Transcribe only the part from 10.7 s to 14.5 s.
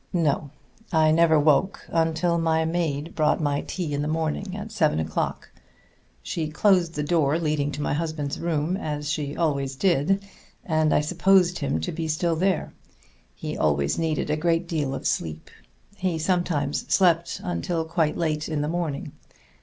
I supposed him to be still there. He always needed a